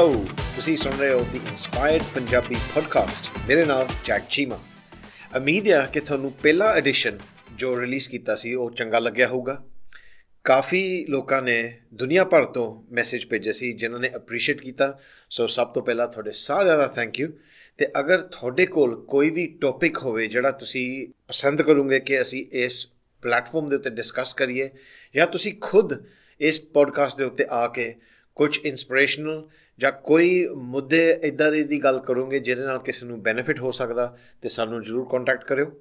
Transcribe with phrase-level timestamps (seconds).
[0.00, 0.26] Hello
[0.56, 4.60] ਤੁਸੀਂ ਸੁਣ ਰਹੇ ਹੋ ਦੀ ਇਨਸਪਾਇਰਡ ਪੰਜਾਬੀ ਪੋਡਕਾਸਟ ਮੇਰੇ ਨਾਮ ਜੈਕ ਚੀਮਾ।
[5.36, 7.18] ਉਮੀਦ ਹੈ ਕਿ ਤੁਹਾਨੂੰ ਪਹਿਲਾ ਐਡੀਸ਼ਨ
[7.54, 9.64] ਜੋ ਰਿਲੀਜ਼ ਕੀਤਾ ਸੀ, ਉਹ ਚੰਗਾ ਲੱਗਿਆ ਹੋਊਗਾ।
[10.44, 14.98] ਕਾਫੀ ਲੋਕਾਂ ਨੇ ਦੁਨੀਆ ਭਰ ਤੋਂ ਮੈਸੇਜ ਭੇਜੇ ਸੀ, ਜਿਨ੍ਹਾਂ ਨੇ ਅਪਰੀਸ਼ੀਏਟ ਕੀਤਾ।
[15.30, 17.28] ਸੋ ਸਭ ਤੋਂ ਪਹਿਲਾਂ ਤੁਹਾਡੇ ਸਾਰਿਆਂ ਦਾ ਥੈਂਕ ਯੂ
[17.78, 22.86] ਤੇ ਅਗਰ ਤੁਹਾਡੇ ਕੋਲ ਕੋਈ ਵੀ ਟੌਪਿਕ ਹੋਵੇ, ਜਿਹੜਾ ਤੁਸੀਂ ਪਸੰਦ ਕਰੋਗੇ ਕਿ ਅਸੀਂ ਇਸ
[23.22, 24.70] ਪਲੇਟਫਾਰਮ ਦੇ ਉੱਤੇ ਡਿਸਕਸ ਕਰੀਏ,
[25.14, 26.04] ਜਾਂ ਤੁਸੀਂ ਖੁਦ
[26.40, 27.94] ਇਸ ਪੋਡਕਾਸਟ ਦੇ ਉੱਤੇ ਆ ਕੇ
[28.34, 29.48] ਕੁਝ ਇਨਸਪੀਰੇਸ਼ਨਲ
[29.80, 34.18] ਜਾਂ ਕੋਈ ਮੁੱਦੇ ਇਦਾਂ ਦੇ ਦੀ ਗੱਲ ਕਰੋਗੇ ਜਿਹਦੇ ਨਾਲ ਕਿਸੇ ਨੂੰ ਬੈਨੀਫਿਟ ਹੋ ਸਕਦਾ,
[34.42, 35.80] ਤੇ ਸਾਨੂੰ ਜਰੂਰ ਕੰਟੈਕਟ ਕਰਿਓ।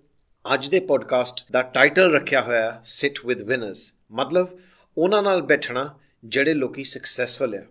[0.53, 4.59] ਅੱਜ ਦੇ ਪੋਡਕਾਸਟ ਦਾ ਟਾਈਟਲ ਰੱਖਿਆ ਹੋਇਆ ਹੈ ਸਿਟ ਵਿਦ ਵਿਨਰਸ ਮਤਲਬ
[4.98, 7.63] ਉਹਨਾਂ ਨਾਲ ਬੈਠਣਾ ਜਿਹੜੇ ਲੋਕੀ ਸਕਸੈਸਫੁਲ ਆ।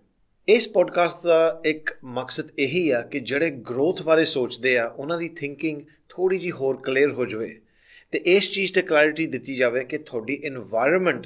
[0.48, 5.28] ਇਸ ਪੋਡਕਾਸਟ ਦਾ ਇੱਕ ਮਕਸਦ ਇਹੀ ਆ ਕਿ ਜਿਹੜੇ ਗਰੋਥ ਬਾਰੇ ਸੋਚਦੇ ਆ, ਉਹਨਾਂ ਦੀ
[5.28, 7.60] ਥਿੰਕਿੰਗ ਥੋੜੀ ਜੀ ਹੋਰ ਕਲੀਅਰ ਹੋ ਜਾਵੇ।
[8.10, 11.22] ਤੇ ਇਸ ਚੀਜ਼ ਤੇ ਕਲੈਰਿਟੀ ਦਿੱਤੀ ਜਾਵੇ ਕਿ ਤੁਹਾਡੀ এনवायरमेंट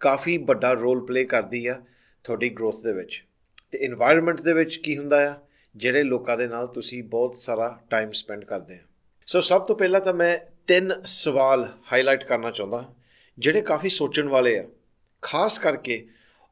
[0.00, 1.82] ਕਾਫੀ ਵੱਡਾ ਰੋਲ ਪਲੇ ਕਰਦੀ ਆ
[2.24, 3.24] ਤੁਹਾਡੀ ਗਰੋਥ ਦੇ ਵਿੱਚ।
[3.76, 5.34] ਤੇ এনवायरमेंट ਦੇ ਵਿੱਚ ਕੀ ਹੁੰਦਾ ਆ?
[5.76, 8.78] ਜਿਹੜੇ ਲੋਕਾਂ ਦੇ ਨਾਲ ਤੁਸੀਂ ਬਹੁਤ ਸਾਰਾ ਟਾਈਮ ਸਪੈਂਡ ਕਰਦੇ ਆ।
[9.26, 12.94] ਸੋ ਸਭ ਤੋਂ ਪਹਿਲਾਂ ਤਾਂ ਮੈਂ ਤਿੰਨ ਸਵਾਲ ਹਾਈਲਾਈਟ ਕਰਨਾ ਚਾਹੁੰਦਾ।
[13.38, 14.64] ਜਿਹੜੇ ਕਾਫੀ ਸੋਚਣ ਵਾਲੇ ਆ,
[15.22, 16.08] ਖਾਸ ਕਰਕੇ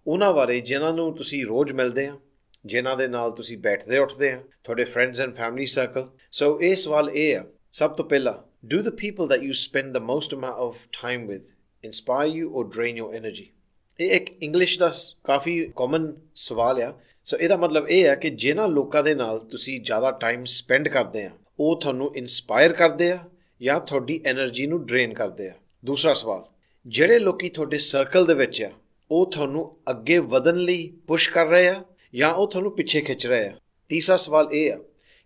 [0.07, 2.19] ਉਹਨਾਂ ਬਾਰੇ ਜਿਨ੍ਹਾਂ ਨੂੰ ਤੁਸੀਂ ਰੋਜ਼ ਮਿਲਦੇ ਆ,
[2.67, 7.11] ਜਿਨ੍ਹਾਂ ਦੇ ਨਾਲ ਤੁਸੀਂ ਬੈਠਦੇ ਉੱਠਦੇ ਆ, ਤੁਹਾਡੇ friends and family circle so ਇਹ ਸਵਾਲ
[7.11, 10.77] ਇਹ ਆ, ਸਭ ਤੋਂ ਪਹਿਲਾਂ do the people that you spend the most amount of
[11.03, 11.43] time with
[11.85, 13.54] inspire you or drain your energy?
[14.01, 14.91] ਇਹ ਇੱਕ ਇੰਗਲਿਸ਼ ਦਾ
[15.25, 16.93] ਕਾਫੀ ਕਾਮਨ ਸਵਾਲ ਆ।
[17.27, 21.25] ਸੋ ਇਹਦਾ ਮਤਲਬ ਇਹ ਹੈ ਕਿ ਜਿਨ੍ਹਾਂ ਲੋਕਾਂ ਦੇ ਨਾਲ ਤੁਸੀਂ ਜ਼ਿਆਦਾ ਟਾਈਮ ਸਪੈਂਡ ਕਰਦੇ
[21.25, 23.19] ਆ, ਉਹ ਤੁਹਾਨੂੰ ਇਨਸਪਾਇਰ ਕਰਦੇ ਆ
[23.61, 25.53] ਜਾਂ ਤੁਹਾਡੀ એનર્ਜੀ ਨੂੰ ਡਰੇਨ ਕਰਦੇ ਆ।
[25.85, 26.45] ਦੂਸਰਾ ਸਵਾਲ,
[26.87, 28.71] ਜਿਹੜੇ ਲੋਕੀ ਤੁਹਾਡੇ ਸਰਕਲ ਦੇ ਵਿੱਚ ਆ,
[29.11, 31.83] ਉਹ ਤੁਹਾਨੂੰ ਅੱਗੇ ਵਧਣ ਲਈ ਪੁਸ਼ ਕਰ ਰਹੇ ਆ
[32.15, 33.53] ਜਾਂ ਉਹ ਤੁਹਾਨੂੰ ਪਿੱਛੇ ਖਿੱਚ ਰਹੇ ਆ?
[33.91, 34.79] ਤੀਸਰਾ ਸਵਾਲ ਇਹ ਆ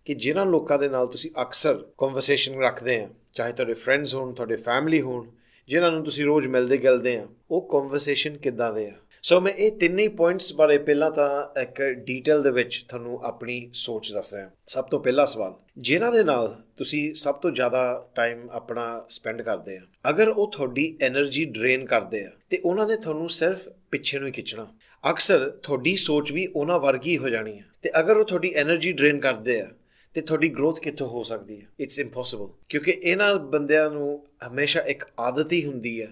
[0.07, 4.55] ਕਿ ਜਿਨ੍ਹਾਂ ਲੋਕਾਂ ਦੇ ਨਾਲ ਤੁਸੀਂ ਅਕਸਰ ਕਨਵਰਸੇਸ਼ਨ ਰੱਖਦੇ ਆ, ਚਾਹੇ ਤੁਹਾਡੇ ਫਰੈਂਡਸ ਹੋਣ, ਤੁਹਾਡੇ
[4.55, 5.27] ਫੈਮਿਲੀ ਹੋਣ
[5.69, 8.93] ਜਿਨ੍ਹਾਂ ਨੂੰ ਤੁਸੀਂ ਰੋਜ਼ ਮਿਲਦੇ ਗਿਲਦੇ ਆ, ਉਹ ਕਨਵਰਸੇਸ਼ਨ ਕਿੱਦਾਂ ਦੇ ਆ?
[9.23, 14.11] ਸੋ ਮੈਂ ਇਹ ਤਿੰਨੇ ਪੁਆਇੰਟਸ ਬਾਰੇ ਪਹਿਲਾਂ ਤਾਂ ਇੱਕ ਡੀਟੇਲ ਦੇ ਵਿੱਚ ਤੁਹਾਨੂੰ ਆਪਣੀ ਸੋਚ
[14.13, 17.83] ਦੱਸ ਰਿਹਾ। ਸਭ ਤੋਂ ਪਹਿਲਾ ਸਵਾਲ, ਜਿਨ੍ਹਾਂ ਦੇ ਨਾਲ ਤੁਸੀਂ ਸਭ ਤੋਂ ਜ਼ਿਆਦਾ
[18.15, 22.95] ਟਾਈਮ ਆਪਣਾ ਸਪੈਂਡ ਕਰਦੇ ਆ, ਅਗਰ ਉਹ ਤੁਹਾਡੀ એનર્ਜੀ ਡਰੇਨ ਕਰਦੇ ਆ, ਤੇ ਉਹਨਾਂ ਨੇ
[22.95, 24.67] ਤੁਹਾਨੂੰ ਸਿਰਫ ਪਿੱਛੇ ਨੂੰ ਹੀ ਖਿੱਚਣਾ।
[25.03, 29.19] ਅਕਸਰ ਤੁਹਾਡੀ ਸੋਚ ਵੀ ਉਹਨਾਂ ਵਰਗੀ ਹੋ ਜਾਣੀ ਹੈ ਤੇ ਅਗਰ ਉਹ ਤੁਹਾਡੀ એનર્ਜੀ ਡਰੇਨ
[29.19, 29.67] ਕਰਦੇ ਆ
[30.13, 31.67] ਤੇ ਤੁਹਾਡੀ ਗਰੋਥ ਕਿੱਥੋਂ ਹੋ ਸਕਦੀ ਹੈ?
[31.79, 36.07] ਇਟਸ ਇੰਪੋਸੀਬਲ ਕਿਉਂਕਿ ਇਹਨਾਂ ਬੰਦਿਆਂ ਨੂੰ ਹਮੇਸ਼ਾ ਇੱਕ ਆਦਤ ਹੀ ਹੁੰਦੀ ਹੈ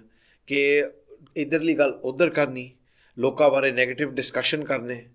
[0.47, 0.83] ਕਿ
[1.37, 2.71] ਇਧਰਲੀ ਗੱਲ ਉਧਰ ਕਰਨੀ,
[3.17, 5.05] ਲੋਕਾਂ ਬਾਰੇ 네ਗੇਟਿਵ ਡਿਸਕਸ਼ਨ ਕਰਨੇ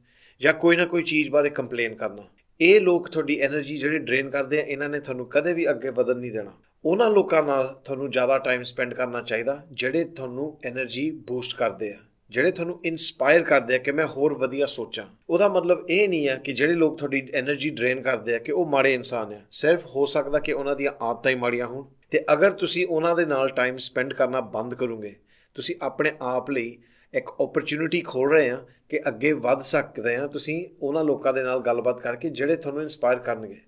[0.41, 2.29] ਜਾਂ ਕੋਈ ਨਾ ਕੋਈ ਚੀਜ਼ ਬਾਰੇ ਕੰਪਲੇਨ ਕਰਨਾ।
[2.61, 6.17] ਇਹ ਲੋਕ ਤੁਹਾਡੀ એનર્ਜੀ ਜਿਹੜੇ ਡਰੇਨ ਕਰਦੇ ਆ, ਇਹਨਾਂ ਨੇ ਤੁਹਾਨੂੰ ਕਦੇ ਵੀ ਅੱਗੇ ਵਧਣ
[6.17, 6.53] ਨਹੀਂ ਦੇਣਾ।
[6.85, 11.99] ਉਹਨਾਂ ਲੋਕਾਂ ਨਾਲ ਤੁਹਾਨੂੰ ਜ਼ਿਆਦਾ ਟਾਈਮ ਸਪੈਂਡ ਕਰਨਾ ਚਾਹੀਦਾ, ਜਿਹੜੇ ਤੁਹਾਨੂੰ એનર્ਜੀ ਬੂਸਟ ਕਰਦੇ ਆ।
[12.33, 16.35] ਜਿਹੜੇ ਤੁਹਾਨੂੰ ਇਨਸਪਾਇਰ ਕਰਦੇ ਆ ਕਿ ਮੈਂ ਹੋਰ ਵਧੀਆ ਸੋਚਾਂ, ਉਹਦਾ ਮਤਲਬ ਇਹ ਨਹੀਂ ਆ
[16.37, 20.07] ਕਿ ਜਿਹੜੇ ਲੋਕ ਤੁਹਾਡੀ એનર્ਜੀ ਡਰੇਨ ਕਰਦੇ ਆ ਕਿ ਉਹ ਮਾੜੇ ਇਨਸਾਨ ਆ। ਸਿਰਫ ਹੋ
[20.07, 23.77] ਸਕਦਾ ਕਿ ਉਹਨਾਂ ਦੀਆਂ ਆਦਤਾਂ ਹੀ ਮਾੜੀਆਂ ਹੋਣ। ਤੇ ਅਗਰ ਤੁਸੀਂ ਉਹਨਾਂ ਦੇ ਨਾਲ ਟਾਈਮ
[23.77, 25.15] ਸਪੈਂਡ ਕਰਨਾ ਬੰਦ ਕਰੋਗੇ,
[25.57, 26.79] ਤੁਸੀਂ ਆਪਣੇ ਆਪ ਲਈ
[27.15, 31.61] ਇੱਕ ਓਪਰਚ्युनिटी ਖੋਲ ਰਹੇ ਆ ਕਿ ਅੱਗੇ ਵੱਧ ਸਕਦੇ ਆ ਤੁਸੀਂ ਉਹਨਾਂ ਲੋਕਾਂ ਦੇ ਨਾਲ
[31.61, 33.61] ਗੱਲਬਾਤ ਕਰਕੇ ਜਿਹੜੇ ਤੁਹਾਨੂੰ ਇਨਸਪਾਇਰ ਕਰਨਗੇ।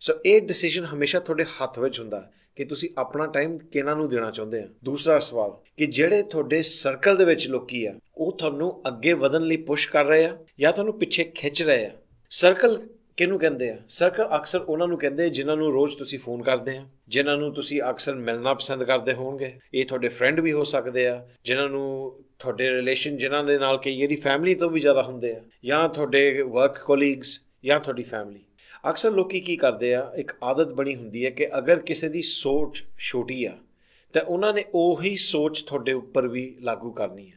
[0.00, 4.30] ਸੋ ਇਹ ਡਿਸੀਜਨ ਹਮੇਸ਼ਾ ਤੁਹਾਡੇ ਹੱਥ ਵਿੱਚ ਹੁੰਦਾ। ਕਿ ਤੁਸੀਂ ਆਪਣਾ ਟਾਈਮ ਕਿਹਨਾਂ ਨੂੰ ਦੇਣਾ
[4.30, 4.68] ਚਾਹੁੰਦੇ ਆ?
[4.84, 9.56] ਦੂਸਰਾ ਸਵਾਲ, ਕਿ ਜਿਹੜੇ ਤੁਹਾਡੇ ਸਰਕਲ ਦੇ ਵਿੱਚ ਲੋਕੀ ਆ, ਉਹ ਤੁਹਾਨੂੰ ਅੱਗੇ ਵਧਣ ਲਈ
[9.56, 11.90] ਪੁਸ਼ ਕਰ ਰਹੇ ਆ ਜਾਂ ਤੁਹਾਨੂੰ ਪਿੱਛੇ ਖਿੱਚ ਰਹੇ ਆ?
[12.30, 12.86] ਸਰਕਲ
[13.16, 13.76] ਕਿਹਨੂੰ ਕਹਿੰਦੇ ਆ?
[13.88, 17.80] ਸਰਕਲ ਅਕਸਰ ਉਹਨਾਂ ਨੂੰ ਕਹਿੰਦੇ ਜਿਨ੍ਹਾਂ ਨੂੰ ਰੋਜ਼ ਤੁਸੀਂ ਫੋਨ ਕਰਦੇ ਆ, ਜਿਨ੍ਹਾਂ ਨੂੰ ਤੁਸੀਂ
[17.90, 22.70] ਅਕਸਰ ਮਿਲਣਾ ਪਸੰਦ ਕਰਦੇ ਹੋਵੋਗੇ ਇਹ ਤੁਹਾਡੇ ਫਰੈਂਡ ਵੀ ਹੋ ਸਕਦੇ ਆ, ਜਿਨ੍ਹਾਂ ਨੂੰ ਤੁਹਾਡੇ
[22.70, 26.78] ਰਿਲੇਸ਼ਨ ਜਿਨ੍ਹਾਂ ਦੇ ਨਾਲ ਕਈ ਇਹਦੀ ਫੈਮਿਲੀ ਤੋਂ ਵੀ ਜ਼ਿਆਦਾ ਹੁੰਦੇ ਆ, ਜਾਂ ਤੁਹਾਡੇ ਵਰਕ
[26.78, 28.40] ਕੋਲੀਗਸ ਜਾਂ ਤੁਹਾਡੀ ਫੈਮਿਲੀ
[28.90, 32.84] ਅਕਸਰ ਲੋਕੀ ਕੀ ਕਰਦੇ ਆ, ਇੱਕ ਆਦਤ ਬਣੀ ਹੁੰਦੀ ਹੈ ਕਿ ਅਗਰ ਕਿਸੇ ਦੀ ਸੋਚ
[32.98, 33.56] ਛੋਟੀ ਆ,
[34.14, 37.36] ਤਾਂ ਉਹਨਾਂ ਨੇ ਉਹੀ ਸੋਚ ਤੁਹਾਡੇ ਉੱਪਰ ਵੀ ਲਾਗੂ ਕਰਨੀ ਹੈ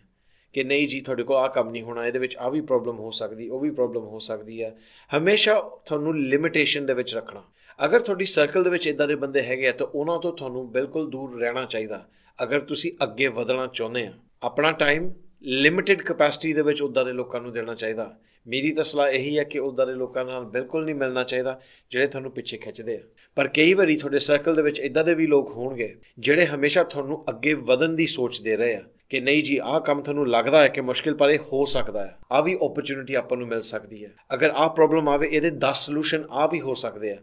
[0.53, 3.11] ਕਿ ਨਹੀਂ ਜੀ, ਤੁਹਾਡੇ ਕੋਲ ਆ ਕੰਮ ਨਹੀਂ ਹੋਣਾ, ਇਹਦੇ ਵਿੱਚ ਆ ਵੀ ਪ੍ਰੋਬਲਮ ਹੋ
[3.11, 4.75] ਸਕਦੀ, ਉਹ ਵੀ ਪ੍ਰੋਬਲਮ ਹੋ ਸਕਦੀ ਹੈ
[5.17, 7.43] ਹਮੇਸ਼ਾ ਤੁਹਾਨੂੰ ਲਿਮਿਟੇਸ਼ਨ ਦੇ ਵਿੱਚ ਰੱਖਣਾ।
[7.85, 11.09] ਅਗਰ ਤੁਹਾਡੀ ਸਰਕਲ ਦੇ ਵਿੱਚ ਇਦਾਂ ਦੇ ਬੰਦੇ ਹੈਗੇ ਆ, ਤਾਂ ਉਹਨਾਂ ਤੋਂ ਤੁਹਾਨੂੰ ਬਿਲਕੁਲ
[11.09, 12.05] ਦੂਰ ਰਹਿਣਾ ਚਾਹੀਦਾ।
[12.43, 15.11] ਅਗਰ ਤੁਸੀਂ ਅੱਗੇ ਵਧਣਾ ਚਾਹੁੰਦੇ ਆ, ਆਪਣਾ ਟਾਈਮ
[15.41, 18.17] ਲਿਮਿਟਿਡ ਕਪੈਸਿਟੀ ਦੇ ਵਿੱਚ ਉਦਾਂ ਦੇ ਲੋਕਾਂ ਨੂੰ ਦੇਣਾ ਚਾਹੀਦਾ।
[18.47, 21.61] ਮੇਰੀ ਤਾਂ ਸਲਾਹ ਇਹੀ ਹੈ ਕਿ ਉਦਾਂ ਦੇ ਲੋਕਾਂ ਨਾਲ ਬਿਲਕੁਲ ਨਹੀਂ ਮਿਲਣਾ ਚਾਹੀਦਾ,
[21.91, 23.00] ਜਿਹੜੇ ਤੁਹਾਨੂੰ ਪਿੱਛੇ ਖਿੱਚਦੇ ਆ।
[23.35, 27.25] ਪਰ ਕਈ ਵਾਰੀ ਤੁਹਾਡੇ ਸਰਕਲ ਦੇ ਵਿੱਚ ਇਦਾਂ ਦੇ ਵੀ ਲੋਕ ਹੋਣਗੇ, ਜਿਹੜੇ ਹਮੇਸ਼ਾ ਤੁਹਾਨੂੰ
[27.29, 30.68] ਅੱਗੇ ਵਧਣ ਦੀ ਸੋਚ ਦੇ ਰਹੇ ਆ ਕਿ ਨਹੀਂ ਜੀ, ਆਹ ਕੰਮ ਤੁਹਾਨੂੰ ਲੱਗਦਾ ਹੈ
[30.68, 34.12] ਕਿ ਮੁਸ਼ਕਿਲ, ਪਰ ਇਹ ਹੋ ਸਕਦਾ ਹੈ। ਆ ਵੀ ਓਪਰਚ्युनिटी ਆਪਾਂ ਨੂੰ ਮਿਲ ਸਕਦੀ ਹੈ।
[34.33, 37.18] ਅਗਰ ਆਹ ਪ੍ਰੋਬਲਮ ਆਵੇ, ਇਹਦੇ 10 ਸੋਲੂਸ਼ਨ ਆ ਵੀ ਹੋ ਸਕਦੇ ਆ।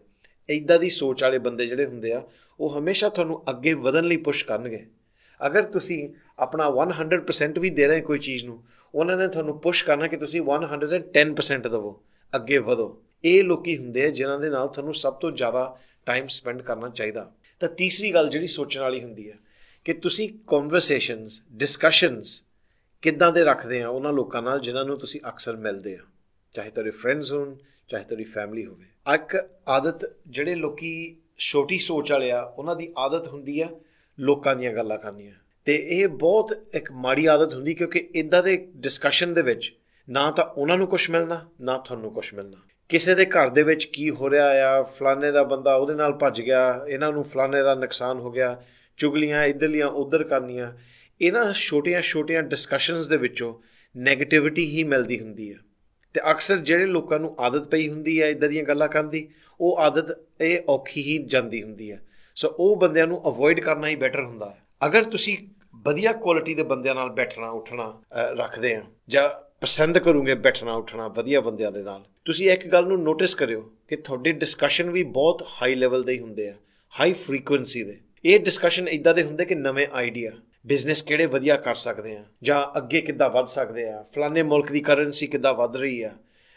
[0.49, 2.23] ਇਦਾਂ ਦੀ ਸੋਚ ਵਾਲੇ ਬੰਦੇ ਜਿਹੜੇ ਹੁੰਦੇ ਆ,
[2.59, 4.85] ਉਹ ਹਮੇਸ਼ਾ ਤੁਹਾਨੂੰ ਅੱਗੇ ਵਧਣ ਲਈ ਪੁਸ਼ ਕਰਨਗੇ।
[5.45, 8.63] ਅਗਰ ਤੁਸੀਂ ਆਪਣਾ 100% ਵੀ ਦੇ ਰਹੇ ਕੋਈ ਚੀਜ਼ ਨੂੰ,
[8.95, 12.01] ਉਹਨਾਂ ਨੇ ਤੁਹਾਨੂੰ ਪੁਸ਼ ਕਰਨਾ ਕਿ ਤੁਸੀਂ 110% ਦਿਵੋ,
[12.35, 16.61] ਅੱਗੇ ਵਧੋ। ਇਹ ਲੋਕੀ ਹੁੰਦੇ ਆ ਜਿਨ੍ਹਾਂ ਦੇ ਨਾਲ ਤੁਹਾਨੂੰ ਸਭ ਤੋਂ ਜ਼ਿਆਦਾ ਟਾਈਮ ਸਪੈਂਡ
[16.61, 19.37] ਕਰਨਾ ਚਾਹੀਦਾ। ਤਾਂ ਤੀਸਰੀ ਗੱਲ ਜਿਹੜੀ ਸੋਚਣ ਵਾਲੀ ਹੁੰਦੀ ਹੈ
[19.85, 22.43] ਕਿ ਤੁਸੀਂ ਕਨਵਰਸੇਸ਼ਨਸ ਡਿਸਕਸ਼ਨਸ
[23.01, 25.99] ਕਿੱਦਾਂ ਦੇ ਰੱਖਦੇ ਆ ਉਹਨਾਂ ਲੋਕਾਂ ਨਾਲ ਜਿਨ੍ਹਾਂ ਨੂੰ ਤੁਸੀਂ ਅਕਸਰ ਮਿਲਦੇ ਆ।
[26.53, 27.55] ਚਾਹੇ ਤੁਹਾਡੇ ਫਰੈਂਡਸ ਹੋਣ,
[27.87, 33.27] ਚਾਹੇ ਤੁਹਾਡੀ ਫੈਮਿਲੀ ਹੋਵੇ। ਇੱਕ ਆਦਤ ਜਿਹੜੇ ਲੋਕੀ ਛੋਟੀ ਸੋਚ ਵਾਲੇ ਆ, ਉਹਨਾਂ ਦੀ ਆਦਤ
[33.27, 33.69] ਹੁੰਦੀ ਆ
[34.19, 35.33] ਲੋਕਾਂ ਦੀਆਂ ਗੱਲਾਂ ਕਰਨੀਆਂ।
[35.65, 39.73] ਤੇ ਇਹ ਬਹੁਤ ਇੱਕ ਮਾੜੀ ਆਦਤ ਹੁੰਦੀ ਕਿਉਂਕਿ ਇਦਾਂ ਦੇ ਡਿਸਕਸ਼ਨ ਦੇ ਵਿੱਚ
[40.09, 42.57] ਨਾ ਤਾਂ ਉਹਨਾਂ ਨੂੰ ਕੁਝ ਮਿਲਣਾ, ਨਾ ਤੁਹਾਨੂੰ ਕੁਝ ਮਿਲਣਾ।
[42.89, 46.41] ਕਿਸੇ ਦੇ ਘਰ ਦੇ ਵਿੱਚ ਕੀ ਹੋ ਰਿਹਾ ਆ, ਫਲਾਣੇ ਦਾ ਬੰਦਾ ਉਹਦੇ ਨਾਲ ਭੱਜ
[46.41, 48.63] ਗਿਆ, ਇਹਨਾਂ ਨੂੰ ਫਲਾਣੇ ਦਾ ਨੁਕਸਾਨ ਹੋ ਗਿਆ,
[48.97, 50.73] ਚੁਗਲੀਆਂ ਇਧਰਲੀਆਂ ਉਧਰ ਕਰਨੀਆਂ।
[51.21, 53.53] ਇਹਨਾਂ ਛੋਟੀਆਂ-ਛੋਟੀਆਂ ਡਿਸਕਸ਼ਨਸ ਦੇ ਵਿੱਚੋਂ
[53.95, 55.57] 네ਗੇਟਿਵਿਟੀ ਹੀ ਮਿਲਦੀ ਹੁੰਦੀ ਹੈ
[56.13, 59.29] ਤੇ ਅਕਸਰ ਜਿਹੜੇ ਲੋਕਾਂ ਨੂੰ ਆਦਤ ਪਈ ਹੁੰਦੀ ਹੈ ਇਦਾਂ ਦੀਆਂ ਗੱਲਾਂ ਕਰਨ ਦੀ,
[59.59, 62.01] ਉਹ ਆਦਤ ਇਹ ਔਖੀ ਹੀ ਜਾਂਦੀ ਹੁੰਦੀ ਹੈ
[62.37, 65.37] ਸੋ ਉਹ ਬੰਦਿਆਂ ਨੂੰ ਅਵੋਇਡ ਕਰਨਾ ਹੀ ਬੈਟਰ ਹੁੰਦਾ ਹੈ। ਅਗਰ ਤੁਸੀਂ
[65.85, 68.01] ਵਧੀਆ ਕੁਆਲਿਟੀ ਦੇ ਬੰਦਿਆਂ ਨਾਲ ਬੈਠਣਾ, ਉੱਠਣਾ
[68.33, 69.29] ਰੱਖਦੇ ਆ, ਜਾਂ
[69.61, 73.95] ਪਸੰਦ ਕਰੋਗੇ ਬੈਠਣਾ, ਉੱਠਣਾ ਵਧੀਆ ਬੰਦਿਆਂ ਦੇ ਨਾਲ, ਤੁਸੀਂ ਇੱਕ ਗੱਲ ਨੂੰ ਨੋਟਿਸ ਕਰਿਓ ਕਿ
[73.97, 76.53] ਤੁਹਾਡੇ ਡਿਸਕਸ਼ਨ ਵੀ ਬਹੁਤ ਹਾਈ ਲੈਵਲ ਦੇ ਹੀ ਹੁੰਦੇ ਆ
[76.93, 80.31] ਹਾਈ ਫ੍ਰੀਕੁਐਂਸੀ ਦੇ। ਇਹ ਡਿਸਕਸ਼ਨ ਇਦਾਂ ਦੇ ਹੁੰਦੇ ਕਿ ਨਵੇਂ ਆਈਡੀਆ
[80.65, 84.79] ਬਿਜ਼ਨਸ ਕਿਹੜੇ ਵਧੀਆ ਕਰ ਸਕਦੇ ਆ, ਜਾਂ ਅੱਗੇ ਕਿੱਦਾਂ ਵੱਧ ਸਕਦੇ ਆ, ਫਲਾਣੇ ਮੁਲਕ ਦੀ
[84.81, 86.11] ਕਰੰਸੀ ਕਿੱਦਾਂ ਵੱਧ ਰਹੀ ਆ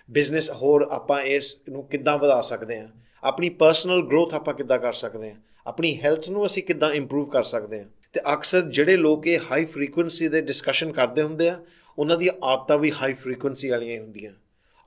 [0.09, 2.89] ਬਿਜ਼ਨਸ ਹੋਰ ਆਪਾਂ ਇਸ ਨੂੰ ਕਿੱਦਾਂ ਵਧਾ ਸਕਦੇ ਆ।
[3.25, 5.41] ਆਪਣੀ ਪਰਸਨਲ ਗਰੋਥ ਆਪਾਂ ਕਿੱਦਾਂ ਕਰ ਸਕਦੇ ਹਾਂ?
[5.67, 7.87] ਆਪਣੀ ਹੈਲਥ ਨੂੰ ਅਸੀਂ ਕਿੱਦਾਂ ਇੰਪਰੂਵ ਕਰ ਸਕਦੇ ਹਾਂ?
[8.13, 11.61] ਤੇ ਅਕਸਰ ਜਿਹੜੇ ਲੋਕ ਇਹ ਹਾਈ ਫ੍ਰੀਕੁਐਂਸੀ ਦੇ ਡਿਸਕਸ਼ਨ ਕਰਦੇ ਹੁੰਦੇ ਆ,
[11.99, 14.33] ਉਹਨਾਂ ਦੀ ਆਦਤਾਂ ਵੀ ਹਾਈ ਫ੍ਰੀਕੁਐਂਸੀ ਵਾਲੀਆਂ ਹੀ ਹੁੰਦੀਆਂ।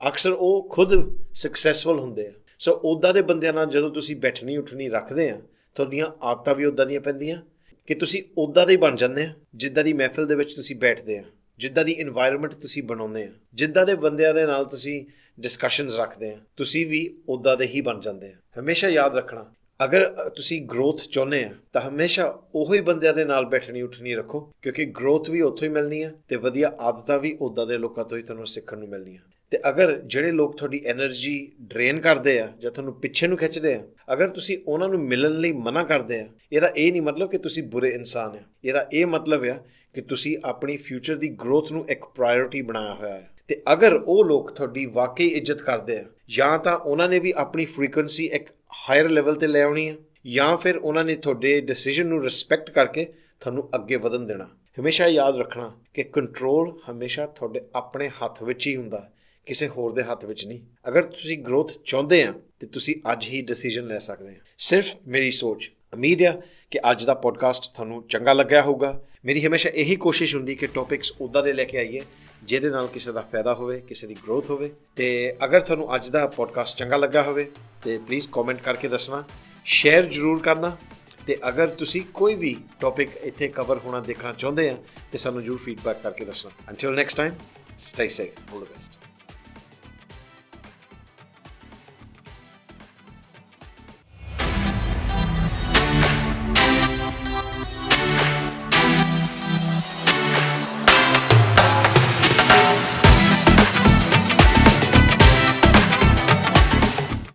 [0.08, 4.88] ਅਕਸਰ ਉਹ ਖੁਦ ਸਕਸੈਸਫੁਲ ਹੁੰਦੇ ਆ। ਸੋ ਉਦਾਂ ਦੇ ਬੰਦਿਆਂ ਨਾਲ ਜਦੋਂ ਤੁਸੀਂ ਬੈਠਣੀ, ਉੱਠਣੀ
[4.88, 5.40] ਰੱਖਦੇ ਆ,
[5.74, 7.42] ਤੁਹਾਡੀਆਂ ਆਦਤਾਂ ਵੀ ਉਦਾਂ ਦੀਆਂ ਪੈਂਦੀਆਂ
[7.86, 11.18] ਕਿ ਤੁਸੀਂ ਉਦਾਂ ਦੇ ਹੀ ਬਣ ਜਾਂਦੇ ਆ, ਜਿੱਦਾਂ ਦੀ ਮਹਿਫਿਲ ਦੇ ਵਿੱਚ ਤੁਸੀਂ ਬੈਠਦੇ
[11.18, 11.24] ਆ,
[11.58, 15.06] ਜਿੱਦਾਂ ਦੀ এনवायरमेंट ਤੁਸੀਂ ਬਣਾਉਂਦੇ ਆ, ਜਿੱਦਾਂ ਦੇ ਬੰਦਿਆਂ ਦੇ ਨਾਲ ਤੁਸੀਂ
[15.38, 19.44] ਡਿਸਕਸ਼ਨਸ ਰੱਖਦੇ ਆ, ਤੁਸੀਂ ਵੀ ਉਦਾਂ ਦੇ ਹੀ ਬਣ ਜਾਂਦੇ ਆ। ਹਮੇਸ਼ਾ ਯਾਦ ਰੱਖਣਾ,
[19.80, 20.04] ਅਗਰ
[20.36, 25.30] ਤੁਸੀਂ ਗਰੋਥ ਚਾਹੁੰਦੇ ਆ, ਤਾਂ ਹਮੇਸ਼ਾ ਉਹੀ ਬੰਦਿਆਂ ਦੇ ਨਾਲ ਬੈਠਣੀ ਉੱਠਣੀ ਰੱਖੋ, ਕਿਉਂਕਿ ਗਰੋਥ
[25.30, 28.46] ਵੀ ਉੱਥੋਂ ਹੀ ਮਿਲਣੀ ਆ ਤੇ ਵਧੀਆ ਆਦਤਾਂ ਵੀ ਉਦਾਂ ਦੇ ਲੋਕਾਂ ਤੋਂ ਹੀ ਤੁਹਾਨੂੰ
[28.46, 29.20] ਸਿੱਖਣ ਨੂੰ ਮਿਲਣੀਆਂ।
[29.52, 33.82] ਤੇ ਅਗਰ ਜਿਹੜੇ ਲੋਕ ਤੁਹਾਡੀ એનર્ਜੀ ਡਰੇਨ ਕਰਦੇ ਆ ਜਾਂ ਤੁਹਾਨੂੰ ਪਿੱਛੇ ਨੂੰ ਖਿੱਚਦੇ ਆ,
[34.12, 37.62] ਅਗਰ ਤੁਸੀਂ ਉਹਨਾਂ ਨੂੰ ਮਿਲਣ ਲਈ ਮਨਾ ਕਰਦੇ ਆ, ਇਹਦਾ ਇਹ ਨਹੀਂ ਮਤਲਬ ਕਿ ਤੁਸੀਂ
[37.62, 39.58] ਬੁਰੇ ਇਨਸਾਨ ਆ। ਇਹਦਾ ਇਹ ਮਤਲਬ ਆ
[39.94, 44.24] ਕਿ ਤੁਸੀਂ ਆਪਣੀ ਫਿਊਚਰ ਦੀ ਗਰੋਥ ਨੂੰ ਇੱਕ ਪ੍ਰਾਇੋਰਟੀ ਬਣਾਇਆ ਹੋਇਆ ਹੈ ਤੇ ਅਗਰ ਉਹ
[44.24, 48.48] ਲੋਕ ਤੁਹਾਡੀ ਵਾਕਈ ਇੱਜ਼ਤ ਕਰਦੇ ਆ, ਜਾਂ ਤਾਂ ਉਹਨਾਂ ਨੇ ਵੀ ਆਪਣੀ ਫ੍ਰੀਕੁਐਂਸੀ ਇੱਕ
[48.88, 49.96] ਹਾਇਰ ਲੈਵਲ ਤੇ ਲੈ ਆਉਣੀ ਹੈ
[50.26, 53.06] ਜਾਂ ਫਿਰ ਉਹਨਾਂ ਨੇ ਤੁਹਾਡੇ ਡਿਸੀਜਨ ਨੂੰ ਰਿਸਪੈਕਟ ਕਰਕੇ
[53.40, 54.48] ਤੁਹਾਨੂੰ ਅੱਗੇ ਵਧਣ ਦੇਣਾ।
[54.80, 59.10] ਹਮੇਸ਼ਾ ਯਾਦ ਰੱਖਣਾ ਕਿ ਕੰਟਰੋਲ ਹਮੇਸ਼ਾ ਤੁਹਾਡੇ ਆਪਣੇ ਹੱਥ ਵਿੱਚ ਹੀ ਹੁੰਦਾ,
[59.46, 63.42] ਕਿਸੇ ਹੋਰ ਦੇ ਹੱਥ ਵਿੱਚ ਨਹੀਂ। ਅਗਰ ਤੁਸੀਂ ਗਰੋਥ ਚਾਹੁੰਦੇ ਆ, ਤੇ ਤੁਸੀਂ ਅੱਜ ਹੀ
[63.42, 66.40] ਡਿਸੀਜਨ ਲੈ ਸਕਦੇ ਆ। ਸਿਰਫ ਮੇਰੀ ਸੋਚ, ਉਮੀਦ ਹੈ
[66.70, 71.12] ਕਿ ਅੱਜ ਦਾ ਪੋਡਕਾਸਟ ਤੁਹਾਨੂੰ ਚੰਗਾ ਲੱਗਿਆ ਹੋਊਗਾ। ਮੇਰੀ ਹਮੇਸ਼ਾ ਇਹੀ ਕੋਸ਼ਿਸ਼ ਹੁੰਦੀ ਕਿ ਟੌਪਿਕਸ
[71.20, 72.00] ਉਦਾਂ ਦੇ ਲੈ ਕੇ ਆਈਏ,
[72.42, 75.06] ਜਿਹਦੇ ਨਾਲ ਕਿਸੇ ਦਾ ਫਾਇਦਾ ਹੋਵੇ, ਕਿਸੇ ਦੀ ਗਰੋਥ ਹੋਵੇ। ਤੇ
[75.44, 77.50] ਅਗਰ ਤੁਹਾਨੂੰ ਅੱਜ ਦਾ ਪੋਡਕਾਸਟ ਚੰਗਾ ਲੱਗਾ ਹੋਵੇ,
[77.84, 79.24] ਤੇ ਪਲੀਜ਼ ਕਮੈਂਟ ਕਰਕੇ ਦੱਸਣਾ
[79.64, 80.76] ਸ਼ੇਅਰ ਜ਼ਰੂਰ ਕਰਨਾ।
[81.26, 84.76] ਤੇ ਅਗਰ ਤੁਸੀਂ ਕੋਈ ਵੀ ਟੌਪਿਕ ਇੱਥੇ ਕਵਰ ਹੋਣਾ ਦੇਖਣਾ ਚਾਹੁੰਦੇ ਆ,
[85.12, 87.34] ਤੇ ਸਾਨੂੰ ਜਰੂਰ ਫੀਡਬੈਕ ਕਰਕੇ ਦੱਸਣਾ। Until next time
[87.78, 88.98] stay safe all the best